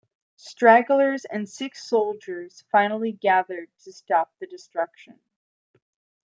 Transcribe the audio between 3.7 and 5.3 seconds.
to stop the destruction.